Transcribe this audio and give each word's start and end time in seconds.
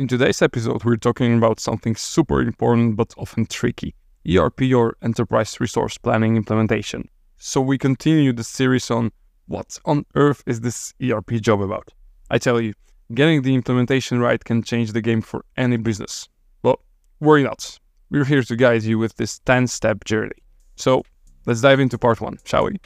In 0.00 0.08
today's 0.08 0.40
episode, 0.40 0.82
we're 0.82 0.96
talking 0.96 1.36
about 1.36 1.60
something 1.60 1.94
super 1.94 2.40
important 2.40 2.96
but 2.96 3.12
often 3.18 3.44
tricky 3.44 3.94
ERP 4.26 4.72
or 4.74 4.96
Enterprise 5.02 5.60
Resource 5.60 5.98
Planning 5.98 6.36
implementation. 6.36 7.06
So, 7.36 7.60
we 7.60 7.76
continue 7.76 8.32
the 8.32 8.42
series 8.42 8.90
on 8.90 9.12
what 9.46 9.78
on 9.84 10.06
earth 10.14 10.42
is 10.46 10.62
this 10.62 10.94
ERP 11.02 11.32
job 11.42 11.60
about? 11.60 11.92
I 12.30 12.38
tell 12.38 12.62
you, 12.62 12.72
getting 13.12 13.42
the 13.42 13.54
implementation 13.54 14.20
right 14.20 14.42
can 14.42 14.62
change 14.62 14.92
the 14.92 15.02
game 15.02 15.20
for 15.20 15.44
any 15.58 15.76
business. 15.76 16.30
But 16.62 16.78
worry 17.20 17.42
not, 17.42 17.78
we're 18.08 18.24
here 18.24 18.42
to 18.42 18.56
guide 18.56 18.84
you 18.84 18.98
with 18.98 19.16
this 19.16 19.40
10 19.40 19.66
step 19.66 20.04
journey. 20.06 20.40
So, 20.76 21.02
let's 21.44 21.60
dive 21.60 21.78
into 21.78 21.98
part 21.98 22.22
one, 22.22 22.38
shall 22.44 22.64
we? 22.64 22.78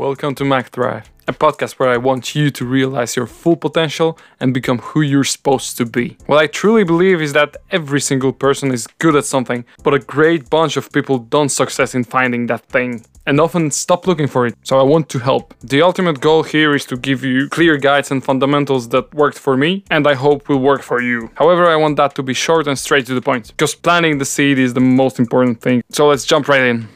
Welcome 0.00 0.34
to 0.36 0.44
MacDrive, 0.44 1.04
a 1.28 1.34
podcast 1.34 1.72
where 1.72 1.90
I 1.90 1.98
want 1.98 2.34
you 2.34 2.50
to 2.52 2.64
realize 2.64 3.16
your 3.16 3.26
full 3.26 3.54
potential 3.54 4.18
and 4.40 4.54
become 4.54 4.78
who 4.78 5.02
you're 5.02 5.24
supposed 5.24 5.76
to 5.76 5.84
be. 5.84 6.16
What 6.24 6.38
I 6.38 6.46
truly 6.46 6.84
believe 6.84 7.20
is 7.20 7.34
that 7.34 7.58
every 7.70 8.00
single 8.00 8.32
person 8.32 8.72
is 8.72 8.86
good 8.98 9.14
at 9.14 9.26
something, 9.26 9.66
but 9.82 9.92
a 9.92 9.98
great 9.98 10.48
bunch 10.48 10.78
of 10.78 10.90
people 10.90 11.18
don't 11.18 11.50
success 11.50 11.94
in 11.94 12.04
finding 12.04 12.46
that 12.46 12.64
thing 12.70 13.04
and 13.26 13.38
often 13.38 13.70
stop 13.70 14.06
looking 14.06 14.26
for 14.26 14.46
it. 14.46 14.54
So 14.62 14.80
I 14.80 14.82
want 14.84 15.10
to 15.10 15.18
help. 15.18 15.52
The 15.60 15.82
ultimate 15.82 16.22
goal 16.22 16.44
here 16.44 16.74
is 16.74 16.86
to 16.86 16.96
give 16.96 17.22
you 17.22 17.50
clear 17.50 17.76
guides 17.76 18.10
and 18.10 18.24
fundamentals 18.24 18.88
that 18.88 19.12
worked 19.12 19.38
for 19.38 19.54
me 19.54 19.84
and 19.90 20.06
I 20.06 20.14
hope 20.14 20.48
will 20.48 20.60
work 20.60 20.80
for 20.80 21.02
you. 21.02 21.30
However, 21.34 21.66
I 21.66 21.76
want 21.76 21.98
that 21.98 22.14
to 22.14 22.22
be 22.22 22.32
short 22.32 22.66
and 22.66 22.78
straight 22.78 23.04
to 23.08 23.14
the 23.14 23.20
point 23.20 23.48
because 23.48 23.74
planting 23.74 24.16
the 24.16 24.24
seed 24.24 24.58
is 24.58 24.72
the 24.72 24.80
most 24.80 25.18
important 25.18 25.60
thing. 25.60 25.82
So 25.90 26.08
let's 26.08 26.24
jump 26.24 26.48
right 26.48 26.62
in. 26.62 26.88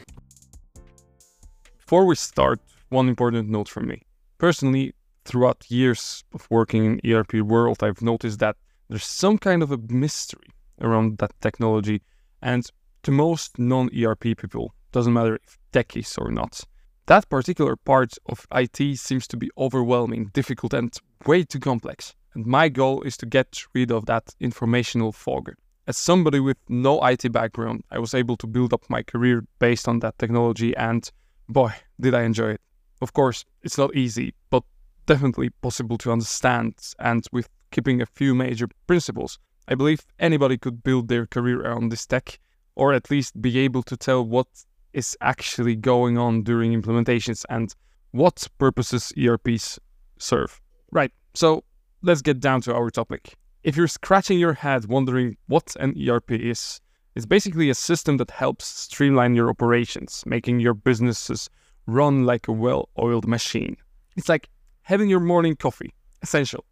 Before 1.77 2.05
we 2.07 2.15
start, 2.15 2.59
one 2.95 3.09
important 3.09 3.49
note 3.49 3.69
from 3.69 3.87
me. 3.87 4.01
Personally, 4.37 4.93
throughout 5.25 5.69
years 5.69 6.23
of 6.33 6.47
working 6.49 6.85
in 6.85 7.11
ERP 7.11 7.33
world, 7.35 7.83
I've 7.83 8.01
noticed 8.01 8.39
that 8.39 8.55
there's 8.89 9.05
some 9.05 9.37
kind 9.37 9.61
of 9.61 9.71
a 9.71 9.79
mystery 9.89 10.49
around 10.79 11.17
that 11.17 11.33
technology, 11.41 12.01
and 12.41 12.63
to 13.03 13.11
most 13.11 13.59
non-ERP 13.59 14.37
people, 14.37 14.73
doesn't 14.91 15.13
matter 15.13 15.35
if 15.35 15.57
techies 15.73 16.17
or 16.17 16.31
not, 16.31 16.61
that 17.07 17.29
particular 17.29 17.75
part 17.75 18.13
of 18.27 18.47
IT 18.51 18.97
seems 18.97 19.27
to 19.27 19.37
be 19.37 19.49
overwhelming, 19.57 20.31
difficult, 20.33 20.73
and 20.73 20.91
way 21.25 21.43
too 21.43 21.59
complex. 21.59 22.15
And 22.33 22.45
my 22.45 22.69
goal 22.69 23.01
is 23.03 23.17
to 23.17 23.25
get 23.25 23.61
rid 23.73 23.91
of 23.91 24.05
that 24.05 24.33
informational 24.39 25.11
fog. 25.11 25.53
As 25.87 25.97
somebody 25.97 26.39
with 26.39 26.57
no 26.67 26.99
IT 27.05 27.31
background, 27.31 27.83
I 27.91 27.99
was 27.99 28.13
able 28.13 28.37
to 28.37 28.47
build 28.47 28.73
up 28.73 28.89
my 28.89 29.03
career 29.03 29.45
based 29.59 29.87
on 29.87 29.99
that 29.99 30.17
technology, 30.17 30.75
and 30.75 31.11
boy, 31.47 31.73
did 31.99 32.13
I 32.15 32.23
enjoy 32.23 32.51
it. 32.51 32.61
Of 33.01 33.13
course, 33.13 33.45
it's 33.61 33.77
not 33.77 33.95
easy, 33.95 34.33
but 34.49 34.63
definitely 35.05 35.49
possible 35.49 35.97
to 35.99 36.11
understand. 36.11 36.75
And 36.99 37.25
with 37.31 37.49
keeping 37.71 38.01
a 38.01 38.05
few 38.05 38.33
major 38.33 38.67
principles, 38.87 39.39
I 39.67 39.75
believe 39.75 40.05
anybody 40.19 40.57
could 40.57 40.83
build 40.83 41.07
their 41.07 41.25
career 41.25 41.61
around 41.61 41.89
this 41.89 42.05
tech, 42.05 42.39
or 42.75 42.93
at 42.93 43.09
least 43.09 43.41
be 43.41 43.59
able 43.59 43.83
to 43.83 43.97
tell 43.97 44.25
what 44.25 44.47
is 44.93 45.17
actually 45.21 45.75
going 45.75 46.17
on 46.17 46.43
during 46.43 46.79
implementations 46.79 47.43
and 47.49 47.75
what 48.11 48.47
purposes 48.57 49.11
ERPs 49.17 49.79
serve. 50.17 50.61
Right, 50.91 51.11
so 51.33 51.63
let's 52.01 52.21
get 52.21 52.39
down 52.39 52.61
to 52.61 52.73
our 52.73 52.89
topic. 52.89 53.35
If 53.63 53.75
you're 53.75 53.87
scratching 53.87 54.39
your 54.39 54.53
head 54.53 54.85
wondering 54.85 55.37
what 55.47 55.75
an 55.79 55.95
ERP 55.99 56.31
is, 56.31 56.79
it's 57.15 57.25
basically 57.25 57.69
a 57.69 57.75
system 57.75 58.17
that 58.17 58.31
helps 58.31 58.65
streamline 58.65 59.35
your 59.35 59.49
operations, 59.49 60.23
making 60.25 60.59
your 60.59 60.73
businesses 60.73 61.49
run 61.87 62.25
like 62.25 62.47
a 62.47 62.51
well 62.51 62.89
oiled 62.99 63.27
machine. 63.27 63.77
It's 64.15 64.29
like 64.29 64.49
having 64.81 65.09
your 65.09 65.19
morning 65.19 65.55
coffee, 65.55 65.93
essential. 66.21 66.65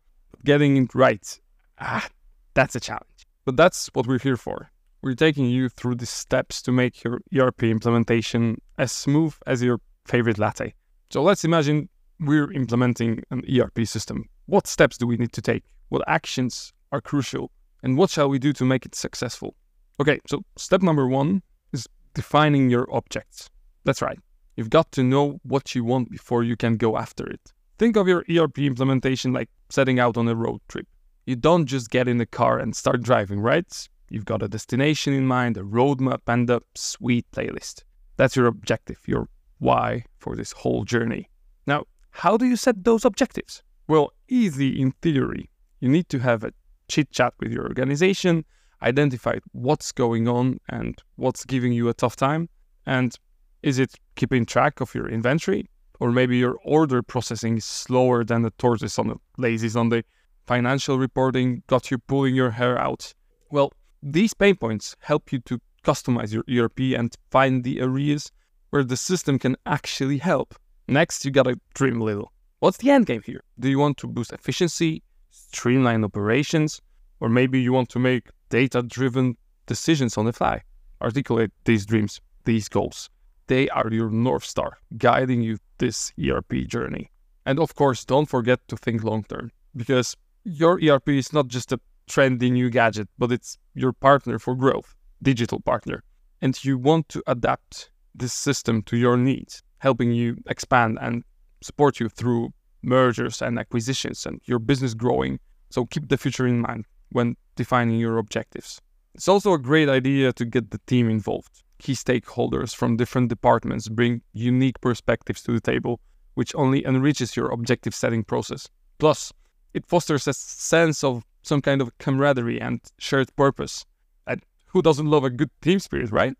Getting 0.46 0.78
it 0.78 0.94
right, 0.94 1.40
ah, 1.80 2.08
that's 2.54 2.76
a 2.76 2.80
challenge. 2.80 3.26
But 3.46 3.56
that's 3.58 3.88
what 3.94 4.08
we're 4.08 4.20
here 4.20 4.38
for. 4.38 4.70
We're 5.02 5.16
taking 5.16 5.46
you 5.46 5.70
through 5.70 5.96
the 5.96 6.06
steps 6.06 6.62
to 6.64 6.72
make 6.72 7.04
your 7.04 7.20
ERP 7.38 7.64
implementation 7.64 8.62
as 8.78 8.92
smooth 8.92 9.34
as 9.46 9.62
your 9.62 9.80
favorite 10.06 10.38
latte. 10.38 10.74
So 11.10 11.22
let's 11.22 11.44
imagine 11.44 11.90
we're 12.20 12.52
implementing 12.52 13.24
an 13.30 13.44
ERP 13.50 13.86
system. 13.86 14.30
What 14.46 14.68
steps 14.68 14.98
do 14.98 15.08
we 15.08 15.18
need 15.18 15.34
to 15.34 15.42
take? 15.42 15.64
What 15.90 16.04
actions 16.08 16.74
are 16.92 17.02
crucial? 17.02 17.52
And 17.84 17.98
what 17.98 18.10
shall 18.10 18.30
we 18.30 18.40
do 18.40 18.54
to 18.54 18.66
make 18.66 18.86
it 18.86 18.96
successful? 18.96 19.56
Okay, 20.00 20.20
so 20.28 20.44
step 20.58 20.82
number 20.82 21.08
one 21.08 21.44
is 21.74 21.88
defining 22.14 22.70
your 22.70 22.88
objects. 22.94 23.50
That's 23.84 24.02
right. 24.02 24.20
You've 24.56 24.70
got 24.70 24.92
to 24.94 25.04
know 25.04 25.40
what 25.44 25.74
you 25.74 25.84
want 25.84 26.12
before 26.12 26.44
you 26.44 26.56
can 26.56 26.78
go 26.78 26.98
after 26.98 27.26
it. 27.28 27.54
Think 27.80 27.96
of 27.96 28.08
your 28.08 28.24
ERP 28.30 28.60
implementation 28.60 29.34
like 29.34 29.50
setting 29.70 30.00
out 30.00 30.16
on 30.16 30.28
a 30.28 30.36
road 30.36 30.62
trip. 30.68 30.88
You 31.26 31.36
don't 31.36 31.66
just 31.66 31.90
get 31.90 32.08
in 32.08 32.18
the 32.18 32.26
car 32.26 32.60
and 32.60 32.76
start 32.76 33.02
driving, 33.02 33.40
right? 33.40 33.90
You've 34.10 34.26
got 34.26 34.44
a 34.44 34.48
destination 34.48 35.14
in 35.14 35.26
mind, 35.26 35.58
a 35.58 35.64
roadmap, 35.64 36.22
and 36.28 36.50
a 36.50 36.62
sweet 36.76 37.26
playlist. 37.32 37.84
That's 38.18 38.36
your 38.36 38.46
objective, 38.46 39.00
your 39.08 39.28
why 39.58 40.06
for 40.20 40.36
this 40.36 40.52
whole 40.52 40.84
journey. 40.84 41.30
Now, 41.66 41.86
how 42.12 42.38
do 42.38 42.46
you 42.46 42.56
set 42.56 42.84
those 42.84 43.06
objectives? 43.06 43.64
Well, 43.88 44.14
easy 44.28 44.80
in 44.80 44.92
theory. 45.02 45.50
You 45.80 45.90
need 45.90 46.10
to 46.10 46.20
have 46.20 46.44
a 46.44 46.54
chit 46.88 47.12
chat 47.12 47.34
with 47.40 47.52
your 47.52 47.64
organization, 47.64 48.46
identify 48.84 49.40
what's 49.54 49.92
going 49.92 50.28
on 50.28 50.60
and 50.70 51.02
what's 51.16 51.44
giving 51.46 51.74
you 51.74 51.90
a 51.90 51.94
tough 51.94 52.16
time, 52.16 52.50
and 52.86 53.18
is 53.64 53.80
it 53.80 53.96
keeping 54.16 54.46
track 54.46 54.82
of 54.82 54.94
your 54.94 55.10
inventory? 55.10 55.70
Or 56.00 56.12
maybe 56.12 56.38
your 56.38 56.58
order 56.66 57.02
processing 57.02 57.58
is 57.58 57.66
slower 57.66 58.24
than 58.24 58.42
the 58.42 58.52
tortoise 58.52 59.00
on 59.00 59.10
a 59.10 59.16
lazy 59.38 59.70
Sunday. 59.70 60.04
Financial 60.46 61.00
reporting 61.00 61.64
got 61.68 61.90
you 61.90 61.98
pulling 61.98 62.36
your 62.36 62.52
hair 62.52 62.78
out. 62.78 63.14
Well, 63.52 63.72
these 64.02 64.34
pain 64.34 64.56
points 64.58 64.96
help 65.00 65.32
you 65.32 65.40
to 65.40 65.60
customize 65.84 66.34
your 66.34 66.44
ERP 66.52 66.98
and 66.98 67.16
find 67.32 67.64
the 67.64 67.80
areas 67.80 68.32
where 68.72 68.84
the 68.84 68.98
system 68.98 69.40
can 69.40 69.56
actually 69.66 70.18
help. 70.18 70.56
Next, 70.88 71.24
you 71.24 71.32
gotta 71.32 71.58
dream 71.74 72.02
a 72.02 72.04
little. 72.04 72.34
What's 72.60 72.78
the 72.78 72.92
end 72.92 73.06
game 73.06 73.22
here? 73.26 73.42
Do 73.60 73.70
you 73.70 73.80
want 73.80 73.98
to 74.00 74.08
boost 74.08 74.34
efficiency, 74.34 75.04
streamline 75.30 76.04
operations, 76.04 76.82
or 77.22 77.30
maybe 77.30 77.62
you 77.62 77.72
want 77.72 77.90
to 77.90 78.00
make 78.00 78.30
data 78.50 78.82
driven 78.82 79.38
decisions 79.68 80.18
on 80.18 80.26
the 80.26 80.34
fly? 80.34 80.62
Articulate 81.02 81.52
these 81.64 81.86
dreams, 81.86 82.20
these 82.44 82.68
goals. 82.68 83.10
They 83.48 83.70
are 83.70 83.90
your 83.92 84.10
North 84.10 84.46
Star, 84.46 84.78
guiding 84.98 85.42
you 85.42 85.58
this 85.78 86.14
ERP 86.18 86.68
journey. 86.68 87.12
And 87.46 87.60
of 87.60 87.76
course, 87.76 88.06
don't 88.06 88.28
forget 88.28 88.66
to 88.70 88.78
think 88.78 89.04
long 89.04 89.24
term, 89.24 89.52
because 89.76 90.16
your 90.46 90.80
ERP 90.82 91.10
is 91.10 91.34
not 91.34 91.48
just 91.48 91.72
a 91.72 91.80
trendy 92.10 92.52
new 92.52 92.70
gadget, 92.70 93.10
but 93.18 93.32
it's 93.32 93.58
your 93.74 93.94
partner 93.94 94.40
for 94.40 94.56
growth, 94.56 94.96
digital 95.22 95.60
partner. 95.60 96.04
And 96.42 96.64
you 96.64 96.78
want 96.78 97.10
to 97.10 97.24
adapt 97.28 97.92
this 98.16 98.34
system 98.34 98.82
to 98.84 98.98
your 98.98 99.18
needs, 99.18 99.62
helping 99.80 100.12
you 100.12 100.38
expand 100.48 100.98
and 101.02 101.24
support 101.62 102.00
you 102.00 102.10
through 102.10 102.54
mergers 102.82 103.42
and 103.42 103.58
acquisitions 103.58 104.26
and 104.26 104.42
your 104.46 104.60
business 104.60 104.94
growing. 104.94 105.40
So 105.70 105.86
keep 105.86 106.10
the 106.10 106.18
future 106.18 106.46
in 106.46 106.60
mind 106.60 106.86
when 107.10 107.36
defining 107.56 107.98
your 107.98 108.18
objectives. 108.18 108.82
It's 109.16 109.28
also 109.28 109.54
a 109.54 109.60
great 109.60 109.90
idea 109.90 110.34
to 110.34 110.46
get 110.46 110.72
the 110.72 110.80
team 110.88 111.10
involved 111.10 111.63
key 111.84 111.94
stakeholders 111.94 112.74
from 112.74 112.96
different 112.96 113.28
departments 113.28 113.90
bring 113.90 114.22
unique 114.32 114.80
perspectives 114.80 115.44
to 115.44 115.52
the 115.52 115.60
table, 115.60 116.00
which 116.34 116.56
only 116.56 116.86
enriches 116.86 117.36
your 117.36 117.52
objective 117.52 117.94
setting 117.94 118.24
process. 118.24 118.70
Plus, 119.00 119.34
it 119.74 119.86
fosters 119.86 120.26
a 120.26 120.34
sense 120.34 121.04
of 121.04 121.24
some 121.42 121.62
kind 121.62 121.82
of 121.82 121.96
camaraderie 121.98 122.62
and 122.62 122.80
shared 123.00 123.36
purpose. 123.36 123.86
And 124.26 124.42
who 124.68 124.82
doesn't 124.82 125.10
love 125.10 125.26
a 125.26 125.30
good 125.30 125.50
team 125.62 125.80
spirit, 125.80 126.10
right? 126.10 126.34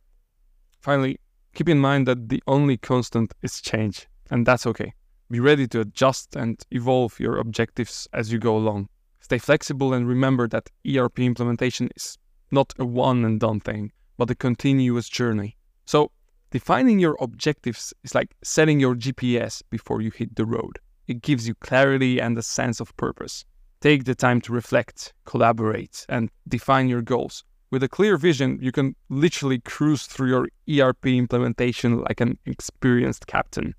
Finally, 0.80 1.20
keep 1.54 1.68
in 1.68 1.80
mind 1.80 2.08
that 2.08 2.30
the 2.30 2.42
only 2.48 2.78
constant 2.78 3.34
is 3.42 3.60
change, 3.60 4.08
and 4.32 4.46
that's 4.46 4.66
okay. 4.66 4.94
Be 5.30 5.42
ready 5.42 5.68
to 5.68 5.82
adjust 5.82 6.38
and 6.38 6.64
evolve 6.72 7.20
your 7.20 7.38
objectives 7.38 8.08
as 8.14 8.32
you 8.32 8.40
go 8.40 8.56
along. 8.56 8.88
Stay 9.20 9.40
flexible 9.40 9.94
and 9.94 10.08
remember 10.08 10.48
that 10.48 10.70
ERP 10.88 11.20
implementation 11.20 11.90
is 11.98 12.18
not 12.50 12.74
a 12.80 12.86
one 12.86 13.26
and 13.26 13.42
done 13.42 13.60
thing 13.60 13.92
but 14.18 14.30
a 14.30 14.36
continuous 14.36 15.10
journey. 15.10 15.58
So, 15.86 16.12
defining 16.52 17.00
your 17.00 17.18
objectives 17.20 17.94
is 18.04 18.16
like 18.16 18.36
setting 18.44 18.80
your 18.80 18.96
GPS 18.96 19.62
before 19.70 20.02
you 20.02 20.12
hit 20.12 20.36
the 20.36 20.46
road. 20.46 20.80
It 21.08 21.22
gives 21.22 21.48
you 21.48 21.56
clarity 21.56 22.20
and 22.20 22.38
a 22.38 22.44
sense 22.44 22.80
of 22.80 22.96
purpose. 22.96 23.46
Take 23.82 24.06
the 24.06 24.16
time 24.16 24.40
to 24.42 24.54
reflect, 24.54 25.14
collaborate, 25.26 26.06
and 26.08 26.30
define 26.48 26.88
your 26.88 27.02
goals. 27.02 27.44
With 27.70 27.84
a 27.84 27.90
clear 27.90 28.18
vision, 28.18 28.60
you 28.62 28.72
can 28.72 28.96
literally 29.10 29.60
cruise 29.60 30.06
through 30.06 30.30
your 30.30 30.48
ERP 30.70 31.08
implementation 31.08 32.02
like 32.02 32.22
an 32.22 32.38
experienced 32.46 33.28
captain. 33.28 33.74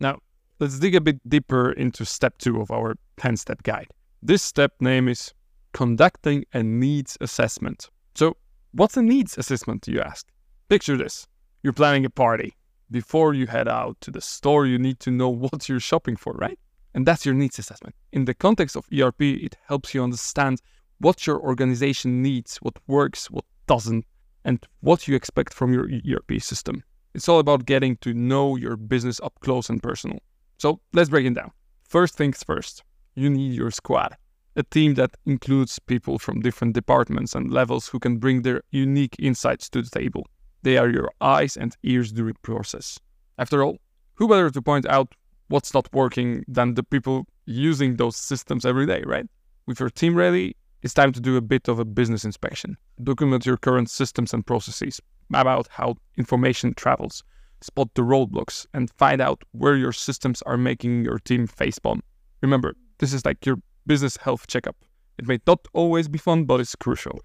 Now, 0.00 0.18
let's 0.58 0.78
dig 0.78 0.94
a 0.94 1.00
bit 1.00 1.26
deeper 1.28 1.72
into 1.72 2.04
step 2.04 2.38
two 2.38 2.60
of 2.60 2.70
our 2.70 2.96
10 3.16 3.36
step 3.36 3.62
guide. 3.62 3.86
This 4.22 4.42
step 4.42 4.72
name 4.80 5.08
is 5.08 5.32
conducting 5.72 6.44
a 6.52 6.62
needs 6.62 7.16
assessment. 7.20 7.88
So, 8.14 8.36
What's 8.76 8.96
a 8.96 9.02
needs 9.02 9.38
assessment, 9.38 9.86
you 9.86 10.00
ask? 10.00 10.26
Picture 10.68 10.96
this 10.96 11.28
you're 11.62 11.72
planning 11.72 12.04
a 12.04 12.10
party. 12.10 12.56
Before 12.90 13.32
you 13.32 13.46
head 13.46 13.68
out 13.68 14.00
to 14.00 14.10
the 14.10 14.20
store, 14.20 14.66
you 14.66 14.78
need 14.78 14.98
to 14.98 15.12
know 15.12 15.28
what 15.44 15.68
you're 15.68 15.78
shopping 15.78 16.16
for, 16.16 16.32
right? 16.32 16.58
And 16.92 17.06
that's 17.06 17.24
your 17.24 17.36
needs 17.36 17.56
assessment. 17.60 17.94
In 18.10 18.24
the 18.24 18.34
context 18.34 18.74
of 18.74 18.88
ERP, 18.92 19.20
it 19.20 19.56
helps 19.68 19.94
you 19.94 20.02
understand 20.02 20.60
what 20.98 21.24
your 21.24 21.40
organization 21.40 22.20
needs, 22.20 22.56
what 22.62 22.76
works, 22.88 23.30
what 23.30 23.44
doesn't, 23.68 24.06
and 24.44 24.66
what 24.80 25.06
you 25.06 25.14
expect 25.14 25.54
from 25.54 25.72
your 25.72 25.88
ERP 26.10 26.42
system. 26.42 26.82
It's 27.14 27.28
all 27.28 27.38
about 27.38 27.66
getting 27.66 27.96
to 27.98 28.12
know 28.12 28.56
your 28.56 28.76
business 28.76 29.20
up 29.20 29.34
close 29.38 29.70
and 29.70 29.80
personal. 29.80 30.18
So 30.58 30.80
let's 30.92 31.10
break 31.10 31.26
it 31.26 31.34
down. 31.34 31.52
First 31.84 32.16
things 32.16 32.42
first, 32.42 32.82
you 33.14 33.30
need 33.30 33.54
your 33.54 33.70
squad, 33.70 34.16
a 34.56 34.62
team 34.62 34.94
that 34.94 35.16
includes 35.26 35.78
people 35.78 36.18
from 36.18 36.40
different 36.40 36.74
departments 36.74 37.34
and 37.34 37.50
levels 37.50 37.88
who 37.88 37.98
can 37.98 38.18
bring 38.18 38.42
their 38.42 38.62
unique 38.70 39.16
insights 39.18 39.68
to 39.70 39.82
the 39.82 39.90
table. 39.90 40.26
They 40.62 40.76
are 40.76 40.88
your 40.88 41.10
eyes 41.20 41.56
and 41.56 41.76
ears 41.82 42.12
during 42.12 42.34
the 42.34 42.40
process. 42.40 42.98
After 43.38 43.62
all, 43.62 43.78
who 44.14 44.28
better 44.28 44.50
to 44.50 44.62
point 44.62 44.86
out 44.86 45.14
what's 45.48 45.74
not 45.74 45.92
working 45.92 46.44
than 46.48 46.74
the 46.74 46.82
people 46.82 47.26
using 47.46 47.96
those 47.96 48.16
systems 48.16 48.64
every 48.64 48.86
day, 48.86 49.02
right? 49.04 49.26
With 49.66 49.80
your 49.80 49.90
team 49.90 50.14
ready, 50.14 50.56
it's 50.82 50.94
time 50.94 51.12
to 51.12 51.20
do 51.20 51.36
a 51.36 51.40
bit 51.40 51.68
of 51.68 51.78
a 51.78 51.84
business 51.84 52.24
inspection. 52.24 52.76
Document 53.02 53.44
your 53.44 53.56
current 53.56 53.90
systems 53.90 54.32
and 54.32 54.46
processes, 54.46 55.00
map 55.28 55.46
out 55.46 55.66
how 55.70 55.96
information 56.16 56.74
travels, 56.74 57.24
spot 57.60 57.88
the 57.94 58.02
roadblocks, 58.02 58.66
and 58.72 58.90
find 58.98 59.20
out 59.20 59.42
where 59.52 59.76
your 59.76 59.92
systems 59.92 60.42
are 60.42 60.56
making 60.56 61.04
your 61.04 61.18
team 61.18 61.48
facepalm. 61.48 62.00
Remember, 62.42 62.74
this 62.98 63.12
is 63.12 63.24
like 63.24 63.44
your 63.44 63.56
business 63.86 64.16
health 64.16 64.46
checkup. 64.46 64.76
It 65.18 65.26
may 65.28 65.38
not 65.46 65.66
always 65.72 66.08
be 66.08 66.18
fun, 66.18 66.44
but 66.44 66.60
it's 66.60 66.74
crucial. 66.74 67.20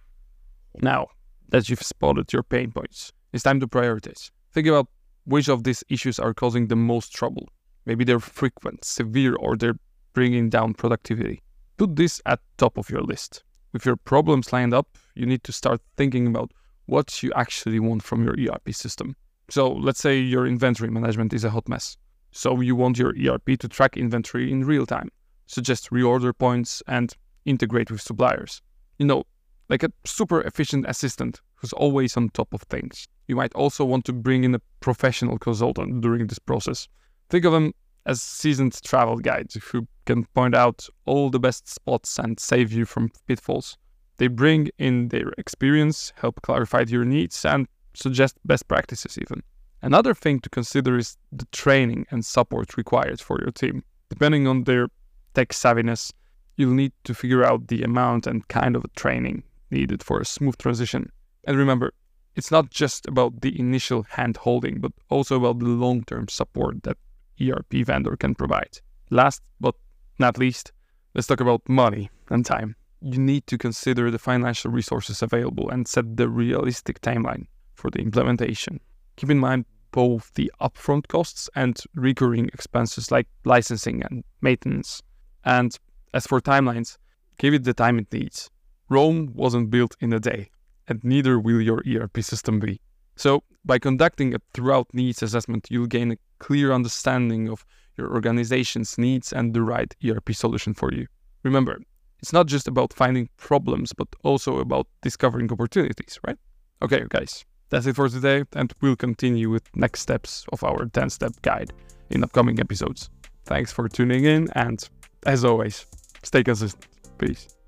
Now 0.82 1.08
that 1.50 1.70
you've 1.70 1.82
spotted 1.82 2.32
your 2.32 2.44
pain 2.44 2.72
points, 2.72 3.12
it's 3.34 3.44
time 3.44 3.60
to 3.60 3.68
prioritize. 3.68 4.32
Think 4.52 4.68
about 4.68 4.88
which 5.26 5.48
of 5.50 5.64
these 5.64 5.84
issues 5.90 6.20
are 6.20 6.34
causing 6.34 6.68
the 6.68 6.76
most 6.76 7.14
trouble. 7.14 7.50
Maybe 7.86 8.04
they're 8.04 8.20
frequent, 8.20 8.86
severe, 8.86 9.36
or 9.36 9.56
they're 9.56 9.80
bringing 10.14 10.50
down 10.50 10.74
productivity. 10.74 11.42
Put 11.78 11.96
this 11.96 12.22
at 12.26 12.40
top 12.58 12.78
of 12.78 12.90
your 12.90 13.02
list. 13.02 13.44
With 13.72 13.86
your 13.86 13.96
problems 13.96 14.52
lined 14.52 14.74
up, 14.74 14.98
you 15.16 15.26
need 15.26 15.44
to 15.44 15.52
start 15.52 15.82
thinking 15.98 16.28
about 16.28 16.52
what 16.88 17.22
you 17.22 17.32
actually 17.36 17.80
want 17.80 18.04
from 18.04 18.24
your 18.24 18.34
ERP 18.34 18.74
system. 18.74 19.16
So 19.50 19.72
let's 19.72 20.00
say 20.00 20.20
your 20.20 20.46
inventory 20.46 20.90
management 20.90 21.34
is 21.34 21.44
a 21.44 21.50
hot 21.50 21.70
mess. 21.70 21.98
So 22.32 22.60
you 22.62 22.76
want 22.76 22.98
your 22.98 23.14
ERP 23.16 23.60
to 23.60 23.68
track 23.68 23.98
inventory 23.98 24.52
in 24.52 24.66
real 24.66 24.86
time, 24.86 25.10
suggest 25.50 25.90
reorder 25.90 26.38
points, 26.38 26.84
and 26.88 27.16
integrate 27.46 27.90
with 27.90 28.02
suppliers. 28.02 28.62
You 29.00 29.08
know, 29.08 29.24
like 29.68 29.84
a 29.84 29.92
super 30.06 30.42
efficient 30.42 30.86
assistant 30.88 31.42
who's 31.56 31.74
always 31.74 32.16
on 32.16 32.30
top 32.30 32.54
of 32.54 32.62
things. 32.64 33.08
You 33.28 33.36
might 33.36 33.54
also 33.54 33.84
want 33.84 34.06
to 34.06 34.14
bring 34.14 34.44
in 34.44 34.56
a 34.56 34.62
professional 34.80 35.38
consultant 35.38 36.02
during 36.02 36.28
this 36.28 36.40
process. 36.40 36.88
Think 37.30 37.46
of 37.46 37.54
them 37.54 37.74
as 38.06 38.22
seasoned 38.22 38.82
travel 38.84 39.18
guides 39.18 39.56
who 39.56 39.88
can 40.06 40.26
point 40.34 40.56
out 40.56 40.88
all 41.06 41.30
the 41.30 41.40
best 41.40 41.68
spots 41.68 42.18
and 42.18 42.40
save 42.40 42.72
you 42.72 42.86
from 42.86 43.12
pitfalls. 43.28 43.78
They 44.18 44.28
bring 44.28 44.70
in 44.78 45.10
their 45.10 45.30
experience, 45.38 46.14
help 46.16 46.42
clarify 46.42 46.86
your 46.88 47.06
needs, 47.06 47.46
and 47.46 47.68
suggest 47.94 48.38
best 48.46 48.68
practices 48.68 49.18
even. 49.18 49.42
Another 49.82 50.14
thing 50.14 50.40
to 50.42 50.50
consider 50.50 50.98
is 50.98 51.18
the 51.32 51.46
training 51.52 52.06
and 52.12 52.26
support 52.26 52.78
required 52.78 53.22
for 53.22 53.40
your 53.42 53.52
team. 53.52 53.84
Depending 54.10 54.48
on 54.48 54.64
their 54.64 54.88
tech 55.34 55.50
savviness, 55.50 56.12
you'll 56.56 56.74
need 56.74 56.92
to 57.04 57.14
figure 57.14 57.44
out 57.44 57.68
the 57.68 57.84
amount 57.84 58.28
and 58.28 58.48
kind 58.48 58.76
of 58.76 58.86
training 58.96 59.44
needed 59.72 60.04
for 60.04 60.20
a 60.20 60.26
smooth 60.26 60.58
transition. 60.58 61.12
And 61.46 61.58
remember, 61.58 61.94
it's 62.36 62.52
not 62.52 62.70
just 62.70 63.08
about 63.08 63.42
the 63.42 63.60
initial 63.60 64.04
hand 64.04 64.38
holding, 64.38 64.80
but 64.80 64.92
also 65.10 65.38
about 65.38 65.60
the 65.60 65.66
long 65.66 66.04
term 66.04 66.28
support 66.28 66.84
that 66.84 66.98
ERP 67.42 67.86
vendor 67.86 68.16
can 68.16 68.36
provide. 68.36 68.80
Last 69.10 69.42
but 69.60 69.76
not 70.20 70.38
least, 70.38 70.72
let's 71.14 71.28
talk 71.28 71.40
about 71.40 71.68
money 71.68 72.10
and 72.30 72.46
time. 72.46 72.76
You 73.02 73.20
need 73.20 73.48
to 73.48 73.58
consider 73.58 74.12
the 74.12 74.20
financial 74.20 74.72
resources 74.72 75.22
available 75.22 75.70
and 75.70 75.88
set 75.88 76.18
the 76.18 76.28
realistic 76.28 77.02
timeline 77.02 77.48
for 77.76 77.90
the 77.90 78.00
implementation. 78.00 78.80
Keep 79.16 79.32
in 79.32 79.40
mind 79.40 79.66
both 79.92 80.32
the 80.36 80.52
upfront 80.62 81.08
costs 81.08 81.50
and 81.56 81.82
recurring 81.96 82.48
expenses 82.50 83.12
like 83.12 83.28
licensing 83.46 84.04
and 84.04 84.24
maintenance. 84.42 85.02
And 85.50 85.76
as 86.14 86.28
for 86.28 86.40
timelines, 86.40 86.98
give 87.40 87.56
it 87.56 87.64
the 87.64 87.74
time 87.74 87.98
it 87.98 88.14
needs. 88.14 88.52
Rome 88.88 89.32
wasn't 89.34 89.72
built 89.72 89.96
in 90.00 90.14
a 90.14 90.20
day, 90.20 90.52
and 90.88 91.04
neither 91.04 91.40
will 91.40 91.60
your 91.60 91.82
ERP 91.92 92.22
system 92.22 92.60
be. 92.60 92.80
So, 93.16 93.42
by 93.66 93.80
conducting 93.80 94.36
a 94.36 94.40
throughout 94.54 94.94
needs 94.94 95.24
assessment, 95.24 95.68
you'll 95.72 95.88
gain 95.88 96.12
a 96.12 96.18
clear 96.38 96.72
understanding 96.72 97.50
of 97.50 97.66
your 97.98 98.14
organization's 98.14 98.98
needs 99.00 99.34
and 99.34 99.56
the 99.56 99.64
right 99.64 99.92
ERP 100.06 100.34
solution 100.34 100.76
for 100.76 100.94
you. 100.94 101.08
Remember, 101.42 101.82
it's 102.20 102.32
not 102.32 102.46
just 102.46 102.68
about 102.68 102.94
finding 102.94 103.28
problems, 103.38 103.92
but 103.92 104.08
also 104.24 104.60
about 104.60 104.86
discovering 105.02 105.52
opportunities, 105.52 106.20
right? 106.28 106.38
Okay, 106.84 107.04
guys, 107.10 107.44
that's 107.70 107.88
it 107.88 107.96
for 107.96 108.08
today, 108.08 108.44
and 108.54 108.72
we'll 108.82 108.96
continue 108.96 109.50
with 109.50 109.64
next 109.76 110.02
steps 110.02 110.46
of 110.54 110.64
our 110.64 110.86
10 110.86 111.10
step 111.10 111.34
guide 111.42 111.74
in 112.12 112.24
upcoming 112.24 112.60
episodes. 112.60 113.10
Thanks 113.46 113.72
for 113.72 113.90
tuning 113.90 114.26
in, 114.26 114.48
and 114.54 114.88
as 115.26 115.46
always, 115.46 115.86
stay 116.24 116.44
consistent. 116.44 116.86
Peace. 117.18 117.59